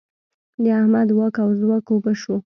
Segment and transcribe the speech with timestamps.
[0.63, 2.35] د احمد واک او ځواک اوبه شو.